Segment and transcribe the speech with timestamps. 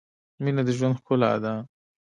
[0.43, 1.53] مینه د ژوند ښلا ده